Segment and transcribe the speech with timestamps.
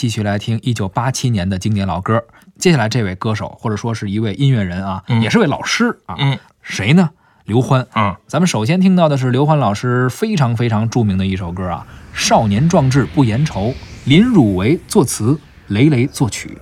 [0.00, 2.24] 继续来听一九八七年的经典老歌。
[2.58, 7.10] 接下来这位歌手或者说是一位音乐人啊，嗯也是位老师啊，嗯谁呢？
[7.44, 7.86] 刘欢。
[7.92, 11.86] 啊，咱们首先听到的是刘欢老师非常非常著名的一首歌啊，
[12.18, 13.66] 《少年壮志不言愁》，
[14.06, 16.56] 林汝为作词，雷雷作曲。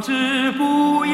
[0.00, 1.05] 知不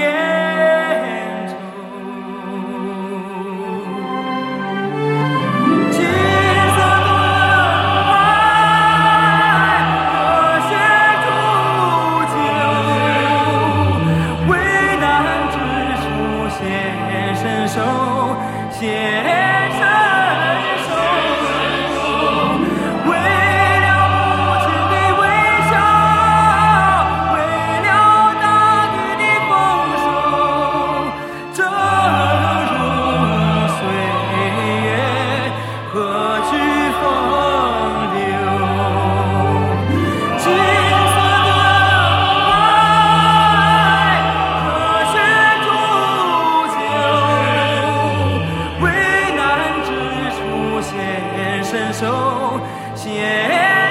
[52.94, 53.81] 谢，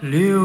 [0.00, 0.44] 流？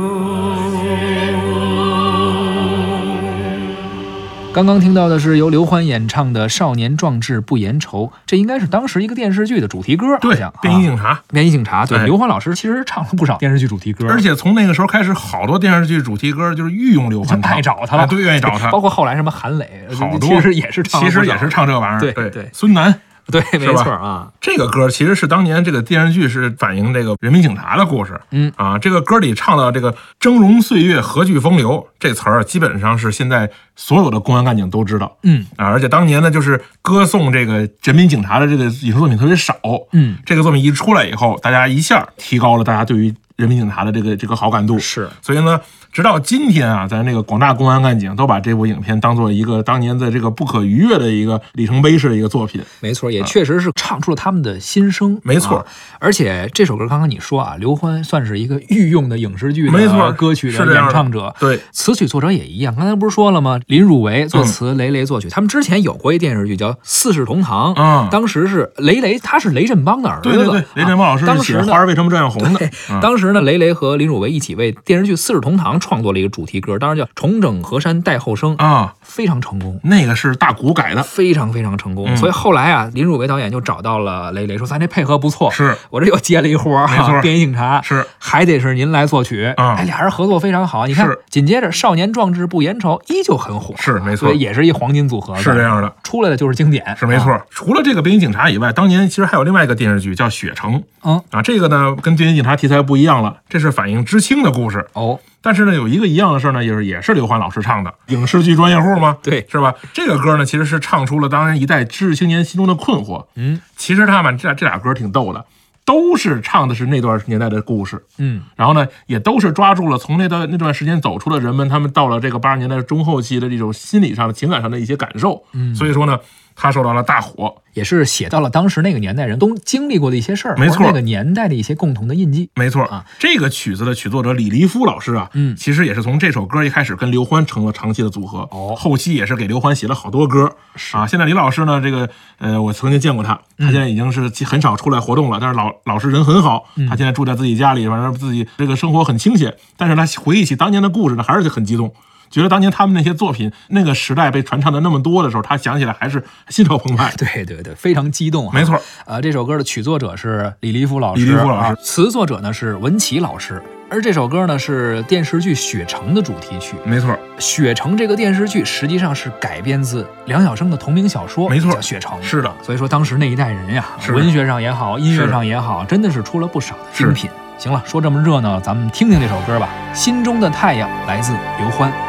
[4.51, 11.21] 刚刚听到的是由刘欢演唱的《少年壮志不言愁》，这应该是当时一个电视剧的主题歌，好对像，便衣啊警察。
[11.31, 11.85] 便衣警察。
[11.85, 18.81] 对，哎刘欢老师其实唱了不少电视剧主题歌，而且从那个时候开始，好多电视剧主题歌就是御用刘就欢唱，爱找他了，哎对，愿意找他 包。
[18.81, 21.99] 括后来什么韩磊，好多其实也是唱其实也是唱这玩意儿。
[21.99, 22.99] 对对对孙楠
[23.31, 24.31] 对，没错啊。
[24.41, 28.19] 这个歌其实是当年这个电视剧是反映这个人民警察的故事。
[28.31, 33.49] 嗯啊，这个歌里唱到这个“峥嵘岁月何惧风流”这词儿，基本上是现在
[33.79, 35.17] 所有的公安干警都知道。
[35.23, 39.55] 嗯啊，而且当年呢，就是歌颂这个人民警察的这个影视作品特别少。
[39.93, 44.77] 嗯，这个作品一出来以后，大家一下提高了大家对于人民警察的这个这个好感度。
[44.77, 45.61] 是，所以呢，
[45.93, 52.61] 直到今天啊，咱这个广大公安干警都把这部影片当做一个当年的这个不可逾越的一个里程碑式的一个作品。
[52.81, 55.17] 没错，也确实是唱出了他们的心声。
[55.23, 55.65] 没错啊
[55.99, 61.33] 而且这首歌刚刚你说啊，刘欢算是一个御用的影视剧的没错歌曲的演唱者。
[61.39, 63.59] 对，词曲作者也一样，刚才不是说了吗？
[63.69, 65.29] 林汝为作词，雷雷作曲。
[65.29, 68.07] 他们之前有过一电视剧叫《四世同堂》，嗯。
[68.09, 70.23] 当时是雷雷，他是雷振邦的儿子。
[70.23, 72.99] 对对对，雷振邦老师啊当时花儿为什么这样红的，嗯。
[72.99, 79.79] 当时呢，雷雷和林汝为一起为电视剧《四世同堂》创作了一个主题歌，当然叫《重整河山待后生》，啊，非常成功。
[79.83, 82.17] 那个是大鼓改的，非常非常成功，嗯。
[82.17, 85.75] 所以后来啊，林汝为导演就找到了雷雷，说：“咱这配合不错，是。
[85.91, 88.03] 我这又接了一活儿没错啊，便衣警察是。
[88.17, 90.87] 还得是您来作曲，啊哎，俩人合作非常好。
[90.87, 97.45] 你看，紧接着《少年壮志不言愁》依旧很火，是没错所以也是一黄金组合，是这样的，出来的就是经典，是没错啊。。
[97.49, 104.85] 除了这个《便衣警察》以外，当年其实还有另外一个电视剧叫《雪城》嗯，啊，这个呢跟《便衣警察》题材不一样了，这是反映知青的故事。
[104.93, 109.73] 哦，但是呢，有一个一样的事儿呢，也是也是刘欢老师唱的，影视剧专业户吗，对是吧？
[109.93, 113.25] 这个歌呢，其实是唱出了当时一代知识青年心中的困惑。
[113.35, 115.45] 嗯其实他们这这俩歌挺逗的，
[115.89, 125.43] 都是唱的是那段年代的故事，嗯，然后呢，也都是抓住了从那段那段时间走出的人们，他们到了这个八十年代中后期的这种心理上的、情感上的一些感受。
[125.53, 126.19] 嗯，所以说呢，
[126.55, 127.55] 他受到了大火。
[127.73, 130.85] 也是写到了当时那个年代人都经历过的一些事儿，没错。
[130.85, 132.49] 那个年代的一些共同的印记。
[132.55, 132.83] 没错。
[132.85, 135.55] 啊，这个曲子的曲作者李黎夫老师啊，嗯。
[135.55, 138.75] 其实也是从这首歌一开始跟刘欢成了长期的组合，哦。
[138.77, 140.51] 后期也是给刘欢写了好多歌。
[140.93, 141.05] 啊。
[141.05, 143.67] 现在李老师呢，这个呃，我曾经见过他，嗯。
[143.67, 146.87] 他现在已经是很少出来活动了，但是老老师人很好，嗯。
[146.87, 151.93] 他现在住在自己家里，反正自己这个生活很清闲，但是他回忆起当年的故事呢，还是很激动。
[152.29, 157.11] 觉得当年他们那些作品，那个时代被传唱的那么多的时候，他想起来还是心潮澎湃。
[157.17, 158.51] 对对对，非常激动啊！
[158.53, 166.75] 没错，呃，这首歌的曲作者是李立夫老师，李立夫老师啊词作者呢是文琪老师，而这首歌呢是电视剧《雪城》的主题曲。
[166.85, 172.19] 没错，《雪城》这个电视剧实际上是改编自梁晓声的同名小说，没错叫《雪城》。
[172.23, 177.29] 是的，所以说当时那一代人呀，文学上也好，音乐上也好，真的是出了不少的精品。
[177.57, 182.08] 行了，说这么热闹，咱们听听这首歌吧，《心中的太阳》来自刘欢。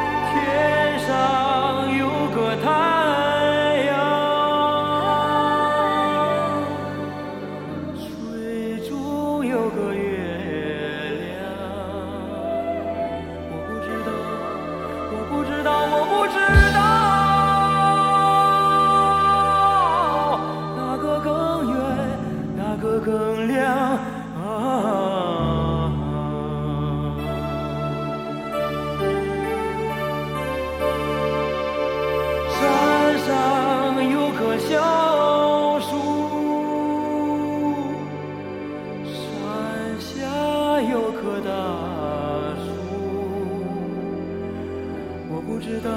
[45.60, 45.90] 知道，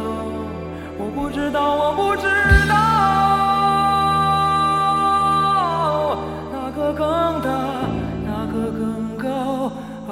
[0.98, 2.28] 我不知道，我不知
[2.68, 2.76] 道，
[6.52, 7.08] 哪个更
[7.42, 7.50] 大，
[8.26, 9.72] 哪个更高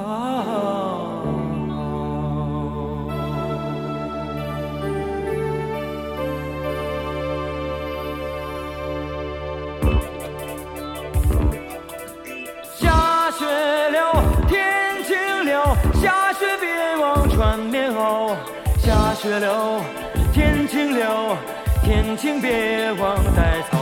[12.74, 13.44] 下雪
[13.90, 14.00] 了，
[14.48, 15.14] 天晴
[15.44, 18.34] 了，下雪别忘穿棉袄。
[19.22, 19.80] 雪了，
[20.32, 21.38] 天晴了，
[21.84, 23.81] 天晴别忘带草